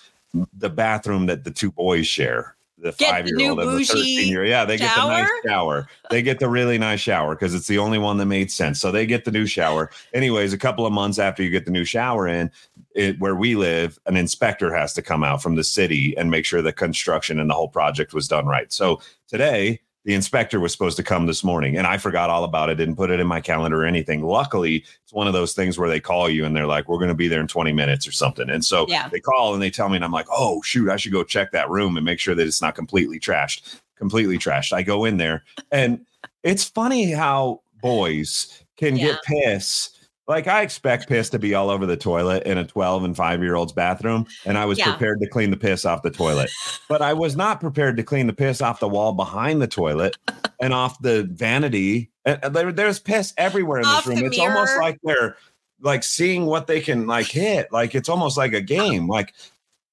[0.53, 3.85] the bathroom that the two boys share the Get five year new old and the
[3.85, 5.87] 13 year yeah they get the nice shower?
[6.09, 8.79] they get the really nice shower because it's the only one that made sense.
[8.79, 9.91] So they get the new shower.
[10.13, 12.51] Anyways a couple of months after you get the new shower in
[12.95, 16.45] it, where we live an inspector has to come out from the city and make
[16.45, 18.71] sure the construction and the whole project was done right.
[18.71, 22.69] So today the inspector was supposed to come this morning and I forgot all about
[22.69, 24.23] it, didn't put it in my calendar or anything.
[24.23, 27.09] Luckily, it's one of those things where they call you and they're like, we're going
[27.09, 28.49] to be there in 20 minutes or something.
[28.49, 29.09] And so Yeah.
[29.09, 31.51] they call and they tell me, and I'm like, oh, shoot, I should go check
[31.51, 33.79] that room and make sure that it's not completely trashed.
[33.97, 34.71] Completely trashed.
[34.71, 36.05] I go in there and
[36.43, 39.07] it's funny how boys can Yeah.
[39.07, 39.89] get piss.
[40.29, 43.41] Like I expect piss to be all over the toilet in a 12 and 5
[43.41, 44.27] year old's bathroom.
[44.45, 44.91] And I was Yeah.
[44.91, 46.51] prepared to clean the piss off the toilet.
[46.87, 50.15] but I was not prepared to clean the piss off the wall behind the toilet
[50.61, 52.11] and off the vanity.
[52.25, 54.25] And there, there's piss everywhere in Off this room.
[54.25, 55.35] It's almost like they're
[55.81, 57.71] like seeing what they can like hit.
[57.71, 59.07] Like it's almost like a game.
[59.07, 59.33] Like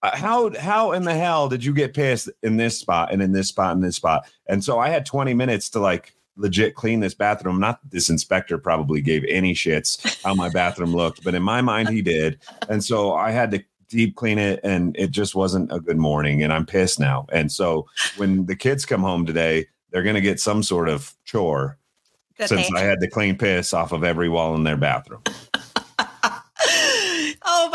[0.03, 3.33] uh, how how in the hell did you get pissed in this spot and in
[3.33, 4.27] this spot and this spot?
[4.46, 7.59] And so I had 20 minutes to like legit clean this bathroom.
[7.61, 11.61] Not that this inspector probably gave any shits how my bathroom looked, but in my
[11.61, 12.38] mind he did.
[12.68, 16.42] And so I had to deep clean it and it just wasn't a good morning
[16.42, 17.27] and I'm pissed now.
[17.33, 21.14] And so when the kids come home today, they're going to get some sort of
[21.25, 21.79] chore
[22.38, 25.22] That since I had to clean piss off of every wall in their bathroom.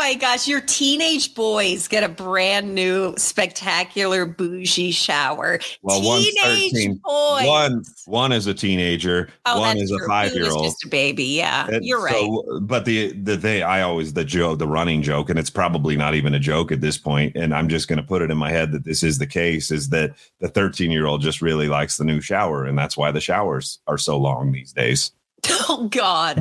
[0.02, 5.60] Oh my gosh, your teenage boys get a brand new spectacular bougie shower.
[5.82, 7.00] Well, teenage 13.
[7.04, 7.46] boys.
[7.46, 10.08] One one is a teenager, Oh, one that's is a true.
[10.08, 10.64] five Blue year old.
[10.64, 11.24] just a baby.
[11.24, 12.14] Yeah, you're right.
[12.14, 15.96] So, but the the they I always the joke the running joke, and it's probably
[15.96, 18.36] not even a joke at this point, and I'm just going to put it in
[18.36, 19.70] my head that this is the case.
[19.70, 23.12] Is that the 13 year old just really likes the new shower, and that's why
[23.12, 25.12] the showers are so long these days.
[25.68, 26.38] oh God,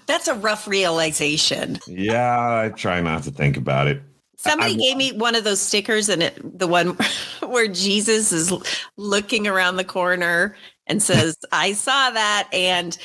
[0.06, 1.78] that's a rough realization.
[1.86, 4.02] Yeah, I try not to think about it.
[4.36, 6.96] Somebody I- gave me one of those stickers, and it the one
[7.40, 8.52] where Jesus is
[8.96, 10.56] looking around the corner
[10.86, 12.96] and says, "I saw that." And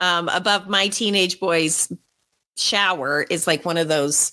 [0.00, 1.90] um, above my teenage boy's
[2.56, 4.32] shower is like one of those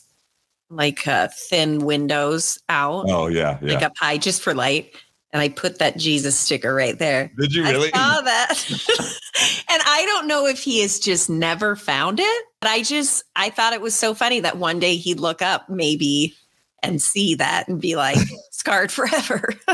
[0.70, 3.74] like uh, thin windows out, Oh yeah, yeah.
[3.76, 4.94] like up high, just for light.
[5.34, 7.32] And I put that Jesus sticker right there.
[7.40, 7.90] Did you really?
[7.94, 8.66] I saw that.
[9.68, 13.50] and I don't know if he has just never found it, but I just I
[13.50, 16.36] thought it was so funny that one day he'd look up maybe
[16.84, 18.20] and see that and be like
[18.52, 19.54] scarred forever.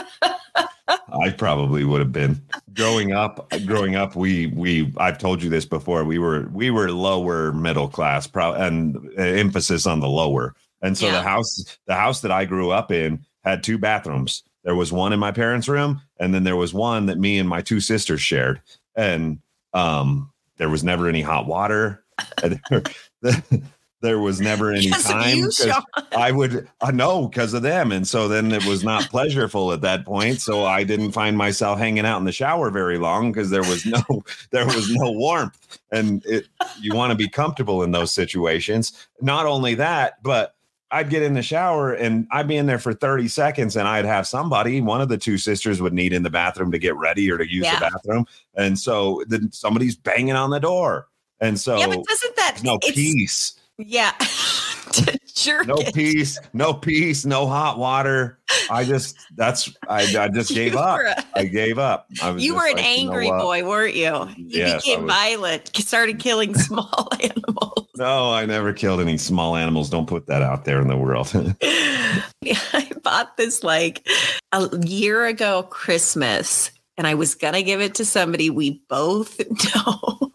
[0.87, 2.41] I probably would have been
[2.73, 3.51] growing up.
[3.65, 6.03] Growing up, we we I've told you this before.
[6.05, 10.55] We were we were lower middle class, pro, and uh, emphasis on the lower.
[10.81, 11.13] And so Yeah.
[11.13, 14.43] the house the house that I grew up in had two bathrooms.
[14.69, 17.49] There was one in my parents' room, and then there was one that me and
[17.49, 18.61] my two sisters shared.
[18.95, 19.39] And
[19.73, 22.03] um, there was never any hot water.
[24.01, 25.37] There, was never any Because time.
[25.37, 25.51] you.
[26.13, 27.91] I would I know because of them.
[27.91, 30.39] And so then it was not pleasureful at that point.
[30.39, 33.85] So I didn't find myself hanging out in the shower very long because there was
[33.85, 34.01] no
[34.51, 35.79] there was no warmth.
[35.91, 36.47] And it
[36.79, 38.93] you want to be comfortable in those situations.
[39.19, 40.55] Not only that, but
[40.91, 44.05] I'd get in the shower and I'd be in there for 30 seconds and I'd
[44.05, 47.29] have somebody, one of the two sisters would need in the bathroom to get ready
[47.31, 47.79] or to use Yeah.
[47.79, 48.25] the bathroom.
[48.55, 51.07] And so then somebody's banging on the door.
[51.39, 53.53] And so yeah, but doesn't that no peace.
[53.77, 54.11] Yeah.
[55.65, 58.39] no peace, no peace, no hot water.
[58.69, 60.99] I just that's I, I just gave up.
[60.99, 62.07] a- I gave up.
[62.21, 64.27] I was You were an like, you know angry boy, weren't you?
[64.37, 65.13] You Yes, became was.
[65.13, 67.87] violent, started killing small animals.
[67.99, 69.89] No, I never killed any small animals.
[69.89, 71.33] Don't put that out there in the world.
[71.61, 74.07] I bought this like
[74.53, 79.37] a year ago Christmas, and I was gonna give it to somebody we both
[79.75, 80.31] know,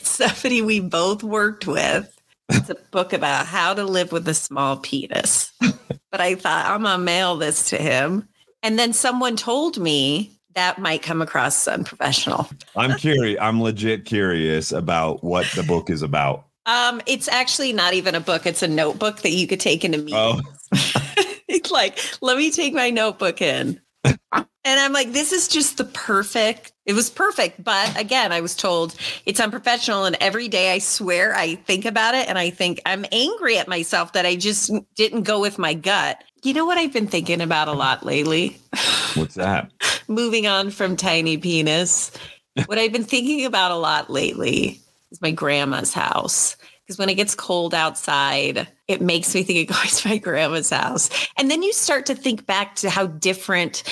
[0.00, 2.14] somebody we both worked with.
[2.50, 5.54] It's a book about how to live with a small penis.
[5.62, 8.28] But I thought I'm gonna mail this to him,
[8.62, 12.46] and then someone told me that might come across as unprofessional.
[12.76, 13.40] I'm curious.
[13.40, 16.44] I'm legit curious about what the book is about.
[16.66, 19.98] Um, it's actually not even a book; it's a notebook that you could take into
[19.98, 20.14] meetings.
[20.14, 20.40] Oh,
[21.48, 23.80] it's like, let me take my notebook in.
[24.66, 26.72] And I'm like, this is just the perfect.
[26.86, 27.62] It was perfect.
[27.62, 28.94] But again, I was told
[29.26, 30.06] it's unprofessional.
[30.06, 33.68] And every day I swear I think about it and I think I'm angry at
[33.68, 36.24] myself that I just didn't go with my gut.
[36.42, 38.58] You know what I've been thinking about a lot lately?
[39.14, 39.70] what's that?
[40.08, 42.10] Moving on from tiny penis.
[42.66, 44.80] What I've been thinking about a lot lately
[45.14, 46.56] is my grandma's house.
[46.84, 50.70] Because when it gets cold outside, it makes me think of going to my grandma's
[50.70, 51.08] house.
[51.38, 53.82] And then you start to think back to how different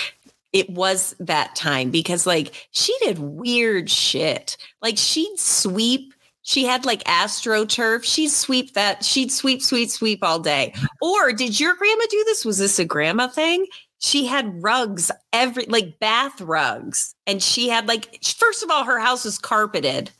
[0.53, 4.59] it was that time because, like, she did weird shit.
[4.83, 6.13] Like, she'd sweep.
[6.43, 8.03] She had like astroturf.
[8.03, 9.05] She'd sweep that.
[9.05, 10.75] She'd sweep, sweep, sweep all day.
[11.01, 12.45] Or did your grandma do this?
[12.45, 13.65] Was this a grandma thing?
[14.01, 17.15] She had rugs, every like bath rugs.
[17.29, 20.11] And she had like, first of all, her house was carpeted.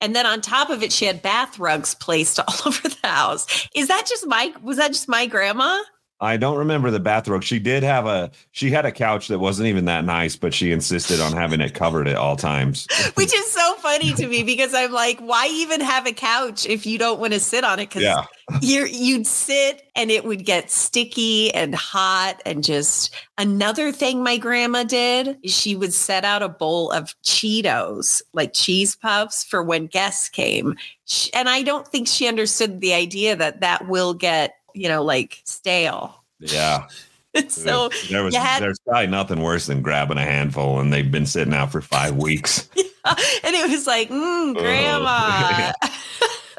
[0.00, 3.68] And then on top of it, she had bath rugs placed all over the house.
[3.74, 5.80] Is that just my, was that just my grandma?
[6.20, 7.42] I don't remember the bathrobe.
[7.42, 8.30] She did have a.
[8.52, 11.74] She had a couch that wasn't even that nice, but she insisted on having it
[11.74, 12.86] covered at all times.
[13.14, 16.86] Which is so funny to me because I'm like, why even have a couch if
[16.86, 17.88] you don't want to sit on it?
[17.88, 18.24] Because Yeah.
[18.60, 24.36] you're you'd sit and it would get sticky and hot and just another thing my
[24.36, 29.86] grandma did she would set out a bowl of Cheetos, like cheese puffs for when
[29.86, 30.76] guests came.
[31.34, 35.40] And I don't think she understood the idea that that will get, you know, like
[35.44, 36.22] stale.
[36.38, 36.86] Yeah.
[37.48, 41.26] so there was had- there's probably nothing worse than grabbing a handful and they've been
[41.26, 42.68] sitting out for five weeks.
[42.76, 45.72] and it was like, mm, grandma.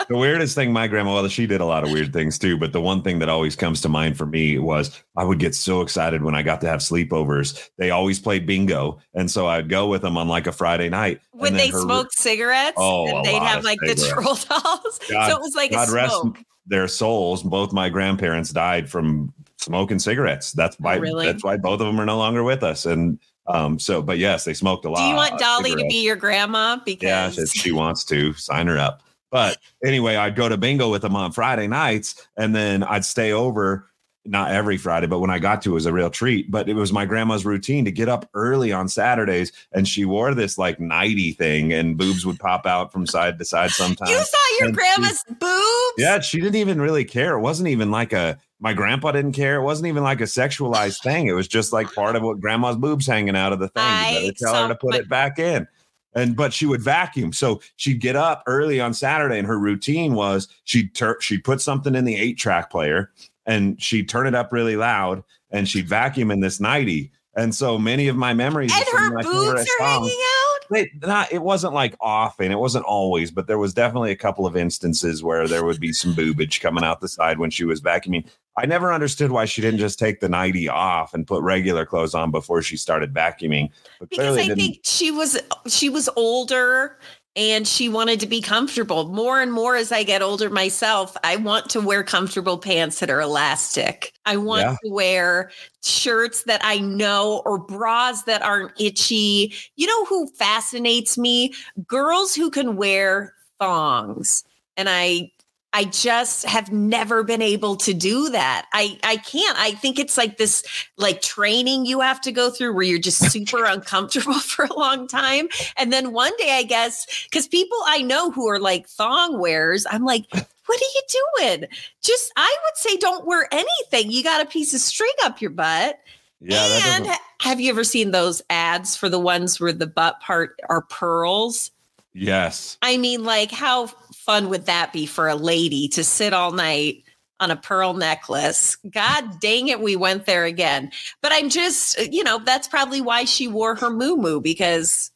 [0.07, 2.71] the weirdest thing my grandma, well, she did a lot of weird things too, but
[2.71, 5.81] the one thing that always comes to mind for me was I would get so
[5.81, 7.69] excited when I got to have sleepovers.
[7.77, 8.99] They always played bingo.
[9.13, 11.19] And so I'd go with them on like a Friday night.
[11.31, 12.77] When they her- smoke cigarettes?
[12.77, 14.99] Oh, and they'd have like the troll dolls.
[15.09, 16.39] God- so it was like God a rest smoke.
[16.65, 17.43] Their souls.
[17.43, 20.51] Both my grandparents died from smoking cigarettes.
[20.51, 21.25] That's why really?
[21.25, 22.85] that's why both of them are no longer with us.
[22.85, 24.99] And um, so but yes, they smoked a lot.
[24.99, 26.77] Do you want Dolly to be your grandma?
[26.83, 29.03] Because yeah, she wants to sign her up.
[29.31, 33.31] But anyway, I'd go to bingo with them on Friday nights, and then I'd stay
[33.31, 33.90] over.
[34.23, 36.51] Not every Friday, but when I got to, it was a real treat.
[36.51, 40.35] But it was my grandma's routine to get up early on Saturdays, and she wore
[40.35, 44.11] this like nighty thing, and boobs would pop out from side to side sometimes.
[44.11, 45.95] you saw your and she- grandma's boobs.
[45.97, 47.35] Yeah, she didn't even really care.
[47.35, 49.55] It wasn't even like a my grandpa didn't care.
[49.55, 51.25] It wasn't even like a sexualized thing.
[51.25, 53.81] It was just like part of what grandma's boobs hanging out of the thing.
[53.83, 55.67] I You tell her to put my- it back in.
[56.13, 57.31] And but she would vacuum.
[57.33, 61.59] So she'd get up early on Saturday, and her routine was she'd tur- she'd put
[61.61, 63.11] something in the eight track player,
[63.45, 67.11] and she'd turn it up really loud and she'd vacuum in this nighty.
[67.35, 70.09] And so many of my memories And of some of her my boobs are songs-
[70.09, 70.65] hanging out.
[70.69, 72.51] they, not, it wasn't like often.
[72.51, 75.93] It wasn't always, but there was definitely a couple of instances where there would be
[75.93, 78.27] some boobage coming out the side when she was vacuuming.
[78.57, 82.13] I never understood why she didn't just take the nightie off and put regular clothes
[82.13, 83.69] on before she started vacuuming.
[84.01, 86.99] Because I didn't- think she was she was older
[87.35, 89.07] and she wanted to be comfortable.
[89.07, 93.09] More and more as I get older myself, I want to wear comfortable pants that
[93.09, 94.13] are elastic.
[94.25, 94.75] I want Yeah.
[94.83, 95.51] to wear
[95.83, 99.53] shirts that I know or bras that aren't itchy.
[99.77, 101.53] You know who fascinates me?
[101.87, 104.43] Girls who can wear thongs.
[104.75, 105.31] And I
[105.73, 108.67] I just have never been able to do that.
[108.73, 109.57] I I can't.
[109.57, 110.63] I think it's like this
[110.97, 115.07] like training you have to go through where you're just super uncomfortable for a long
[115.07, 115.47] time.
[115.77, 119.85] And then one day, I guess, because people I know who are like thong wearers,
[119.89, 121.01] I'm like, what are you
[121.39, 121.65] doing?
[122.01, 124.11] Just I would say don't wear anything.
[124.11, 125.99] You got a piece of string up your butt.
[126.41, 127.07] yeah, and
[127.39, 131.71] have you ever seen those ads for the ones where the butt part are pearls?
[132.13, 132.77] yes.
[132.81, 133.87] I mean, like, how
[134.25, 137.03] fun would that be for a lady to sit all night
[137.39, 138.77] on a pearl necklace?
[138.89, 140.91] God dang it, we went there again.
[141.21, 145.11] But I'm just, you know, that's probably why she wore her moo because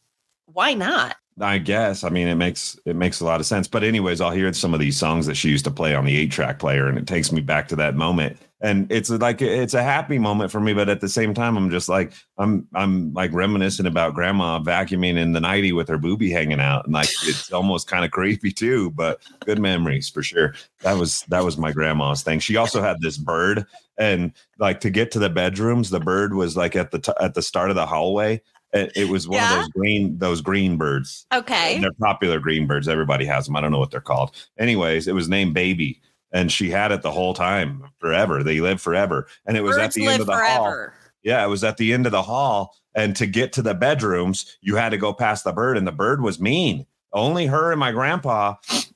[0.46, 1.16] why not?
[1.40, 2.04] I guess.
[2.04, 3.68] I mean, it makes it makes a lot of sense.
[3.68, 6.16] But anyways, I'll hear some of these songs that she used to play on the
[6.16, 8.38] eight track player, and it takes me back to that moment.
[8.62, 11.70] And it's like it's a happy moment for me, but at the same time, I'm
[11.70, 16.32] just like I'm I'm like reminiscing about grandma vacuuming in the nighty with her boobie
[16.32, 18.92] hanging out, and like it's almost kind of creepy too.
[18.92, 20.56] But good memories for sure.
[20.82, 22.40] That was that was my grandma's thing.
[22.40, 23.66] She also had this bird,
[23.98, 27.34] and like to get to the bedrooms, the bird was like at the t- at
[27.34, 28.42] the start of the hallway.
[28.72, 29.54] It, it was one Yeah.
[29.54, 31.28] of those green those green birds.
[31.34, 31.76] Okay.
[31.76, 32.88] And they're popular green birds.
[32.88, 33.58] Everybody has them.
[33.58, 34.32] I don't know what they're called.
[34.58, 38.44] Anyways, it was named Baby, and she had it the whole time, forever.
[38.44, 40.90] They live forever, and it was at the end of the hall.
[41.24, 44.58] Yeah, it was at the end of the hall, and to get to the bedrooms,
[44.62, 46.86] you had to go past the bird, and the bird was mean.
[47.14, 48.56] Only her and my grandpa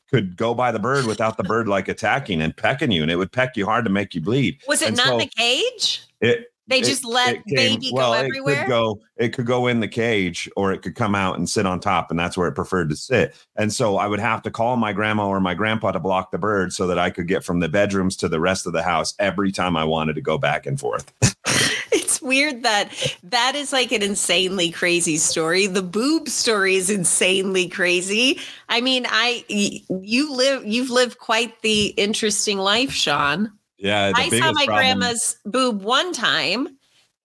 [0.10, 3.15] could go by the bird without the bird like attacking and pecking you, and it
[3.15, 4.60] would peck you hard to make you bleed.
[4.68, 6.02] Was it And not so in a cage?
[6.22, 8.55] It They it- just let it came- baby well, go It everywhere?
[8.63, 11.65] could go, it could go in the cage or it could come out and sit
[11.65, 13.36] on top, and that's where it preferred to sit.
[13.55, 16.38] And so I would have to call my grandma or my grandpa to block the
[16.38, 19.13] bird so that I could get from the bedrooms to the rest of the house
[19.19, 21.12] every time I wanted to go back and forth.
[21.91, 22.89] it's weird that
[23.23, 25.65] that is like an insanely crazy story.
[25.67, 28.39] The boob story is insanely crazy.
[28.69, 33.51] I mean, I you live you've lived quite the interesting life, Shawn.
[33.80, 36.78] Yeah, I saw my problem- grandma's boob one time,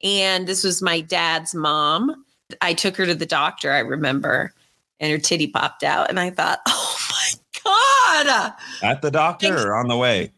[0.03, 2.25] and this was my dad's mom.
[2.61, 4.53] I took her to the doctor, I remember,
[5.01, 8.53] and her titty popped out, and I thought, oh my god.
[8.83, 10.31] at the doctor or on the way.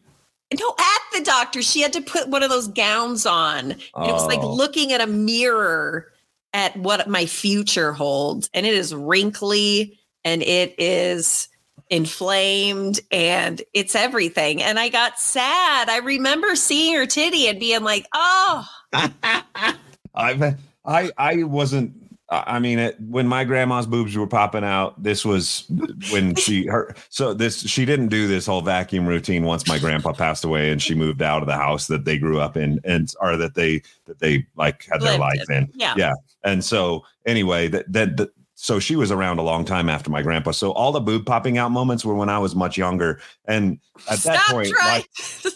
[0.57, 3.71] No, at the doctor, she had to put one of those gowns on.
[3.71, 4.53] And it was like Oh.
[4.53, 6.07] looking at a mirror
[6.53, 8.49] at what my future holds.
[8.53, 11.49] And it is wrinkly and it is
[11.89, 14.61] inflamed and it's everything.
[14.61, 15.89] And I got sad.
[15.89, 21.93] I remember seeing her titty and being like, oh, I I I wasn't.
[22.29, 25.63] I mean, it, when my grandma's boobs were popping out, this was
[26.11, 26.93] when she her.
[27.07, 30.81] So this she didn't do this whole vacuum routine once my grandpa passed away and
[30.81, 33.81] she moved out of the house that they grew up in and or that they
[34.05, 35.71] that they like had their Lived life in.
[35.73, 35.93] yeah.
[35.95, 36.13] Yeah.
[36.43, 38.17] And so anyway, that that.
[38.17, 40.49] that so she was around a long time after my grandpa.
[40.49, 44.17] So all the boob popping out moments were when I was much younger, and at
[44.19, 45.03] that point, trying.
[45.03, 45.09] like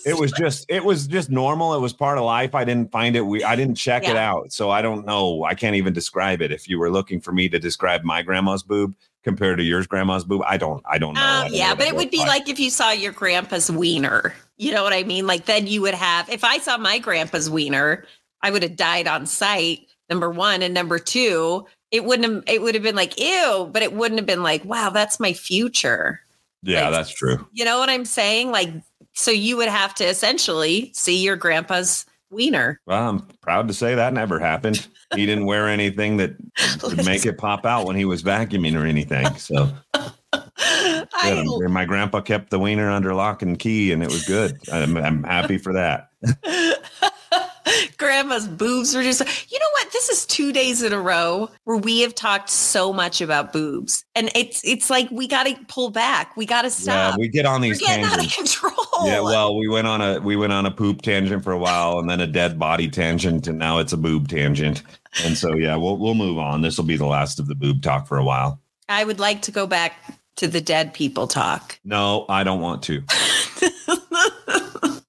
[0.05, 3.15] it was just it was just normal it was part of life i didn't find
[3.15, 6.41] it we i didn't check it out so i don't know i can't even describe
[6.41, 9.85] it if you were looking for me to describe my grandma's boob compared to yours
[9.85, 12.09] grandma's boob i don't i don't know I Uh, don't yeah, what but it would
[12.09, 14.33] be like if you saw your grandpa's wiener.
[14.57, 15.27] You know what I mean?
[15.27, 18.05] Like then you would have, if I saw my grandpa's wiener,
[18.41, 20.61] I would have died on sight, number one.
[20.63, 24.19] And number two, it wouldn't have, it would have been like, ew, but it wouldn't
[24.19, 26.19] have been like, wow, that's my future.
[26.63, 28.51] yeah like- that's true You know what I'm saying?
[28.51, 28.69] Like,
[29.13, 32.79] so you would have to essentially see your grandpa's wiener.
[32.85, 36.31] well i'm proud to say that never happened he didn't wear anything that
[36.83, 39.69] would make it pop out when he was vacuuming or anything so
[40.33, 44.95] I, my grandpa kept the wiener under lock and key and it was good i'm,
[44.95, 46.07] I'm happy for that
[47.97, 51.77] grandma's boobs were just you know what this is two days in a row where
[51.77, 55.89] we have talked so much about boobs and it's it's like we got to pull
[55.89, 57.13] back we got to stop.
[57.13, 59.87] yeah we get on we're these getting out of tangents control Yeah, well, we went
[59.87, 62.59] on a we went on a poop tangent for a while, and then a dead
[62.59, 64.83] body tangent, and now it's a boob tangent.
[65.23, 66.61] And so, yeah, we'll we'll move on.
[66.61, 68.61] This will be the last of the boob talk for a while.
[68.89, 69.93] i would like to go back
[70.35, 73.01] to the dead people talk No, I don't want to.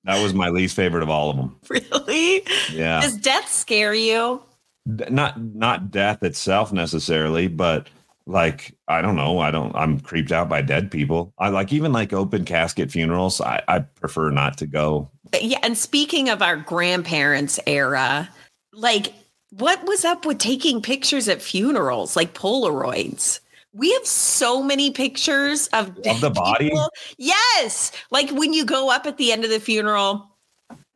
[0.04, 1.56] That was my least favorite of all of them.
[1.68, 2.42] Really?
[2.72, 3.00] Yeah.
[3.02, 4.42] Does death scare you?
[4.86, 7.88] Not not death itself necessarily, but
[8.26, 9.38] like I don't know.
[9.38, 9.74] I don't.
[9.76, 11.32] I'm creeped out by dead people.
[11.38, 13.40] I like even like open casket funerals.
[13.40, 15.10] I, I prefer not to go.
[15.32, 15.58] Uh, yeah.
[15.62, 18.28] And speaking of our grandparents' era,
[18.72, 19.12] like
[19.50, 23.38] what was up with taking pictures at funerals, like Polaroids?
[23.74, 26.68] We have so many pictures of, Of the dead body?
[26.70, 26.90] people.
[27.18, 27.92] Yes.
[28.10, 30.28] Like when you go up at the end of the funeral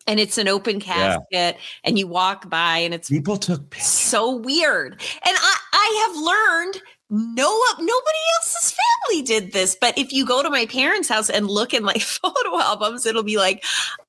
[0.07, 3.89] and it's an open casket and you walk by and it's People took pictures.
[3.89, 4.93] so weird.
[4.93, 9.77] And I, I have learned no nobody else's family did this.
[9.81, 13.23] But if you go to my parents' house and look in like photo albums, it'll
[13.23, 13.65] be like,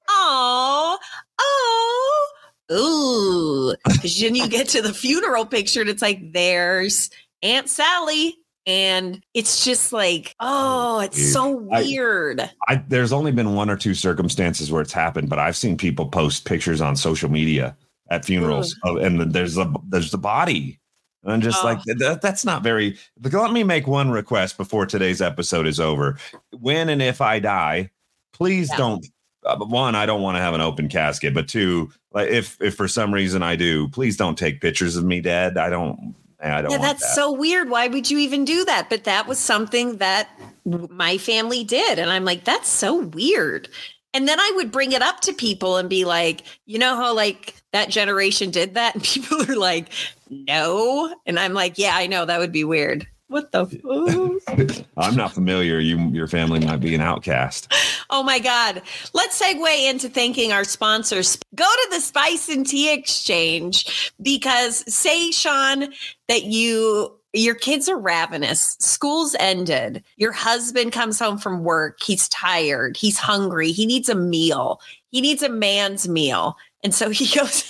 [0.10, 0.98] oh,
[1.40, 2.28] oh,
[2.72, 3.76] ooh.
[3.86, 7.10] Because then you get to the funeral picture and it's like, there's
[7.44, 8.38] Aunt Sally.
[8.68, 12.42] And it's just like, oh, it's Dude, so weird.
[12.68, 16.06] I, there's only been one or two circumstances where it's happened, but I've seen people
[16.08, 17.78] post pictures on social media
[18.12, 20.80] at funerals, of, and there's the there's the body,
[21.24, 21.66] and I'm just Oh.
[21.66, 22.98] like that, that's not very.
[23.22, 26.18] Let me make one request before today's episode is over.
[26.52, 27.90] When and if I die,
[28.34, 28.78] please Yeah.
[28.78, 29.06] don't.
[29.46, 32.76] Uh, one, I don't want to have an open casket, but two, like if if
[32.76, 35.58] for some reason I do, please don't take pictures of me dead.
[35.58, 36.16] I don't.
[36.40, 36.72] I don't.
[36.72, 37.16] Yeah, that's that.
[37.16, 37.70] so weird.
[37.70, 38.90] Why would you even do that?
[38.90, 40.30] But that was something that
[40.66, 42.00] my family did.
[42.00, 43.70] And I'm like, that's so weird.
[44.14, 47.14] And then I would bring it up to people and be like, you know how
[47.14, 48.96] like that generation did that?
[48.96, 49.90] And people are like,
[50.30, 51.14] no.
[51.26, 53.08] And I'm like, yeah, I know that would be weird.
[53.30, 54.86] What the fuck?
[54.98, 55.80] I'm not familiar.
[55.80, 57.72] You your family might be an outcast.
[58.10, 58.82] Oh my God.
[59.14, 61.38] Let's segue into thanking our sponsors.
[61.54, 65.94] Go to the Spice and Tea Exchange because say, Shawn,
[66.30, 68.78] that you your kids are ravenous.
[68.80, 70.04] School's ended.
[70.16, 72.02] Your husband comes home from work.
[72.02, 72.96] He's tired.
[72.98, 73.72] He's hungry.
[73.72, 74.80] He needs a meal.
[75.10, 76.58] He needs a man's meal.
[76.84, 77.70] And so he goes,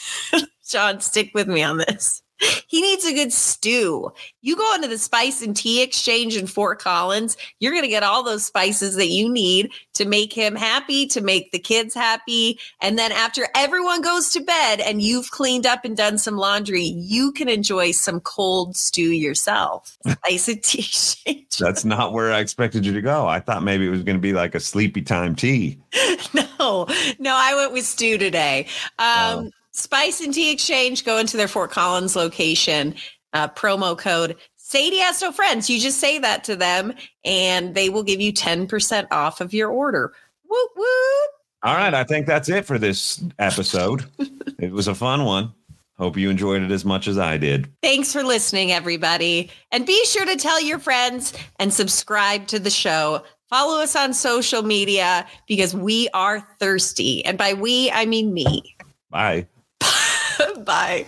[0.63, 2.21] Shawn, stick with me on this.
[2.67, 4.11] He needs a good stew.
[4.41, 8.03] You go into the Spice and Tea Exchange in Fort Collins, you're going to get
[8.03, 12.59] all those spices that you need to make him happy, to make the kids happy.
[12.81, 16.83] And then after everyone goes to bed and you've cleaned up and done some laundry,
[16.83, 19.97] you can enjoy some cold stew yourself.
[20.07, 21.57] Spice and Tea Exchange.
[21.57, 23.27] That's not where I expected you to go.
[23.27, 25.79] I thought maybe it was going to be like a sleepy time tea.
[26.33, 26.87] no,
[27.19, 28.67] no, I went with stew today.
[28.99, 29.49] Um, Oh.
[29.77, 32.95] Spice and Tea Exchange, go into their Fort Collins location,
[33.33, 35.69] uh, promo code Sadie has no friends.
[35.69, 39.69] You just say that to them and they will give you 10% off of your
[39.69, 40.11] order.
[40.43, 41.29] Woot woot.
[41.63, 44.03] All right, I think that's it for this episode.
[44.59, 45.53] it was a fun one.
[45.97, 47.71] Hope you enjoyed it as much as I did.
[47.81, 49.49] Thanks for listening, everybody.
[49.71, 53.23] And be sure to tell your friends and subscribe to the show.
[53.49, 57.23] Follow us on social media because we are thirsty.
[57.23, 58.75] And by we, I mean me.
[59.09, 59.47] Bye.
[60.65, 61.05] Bye.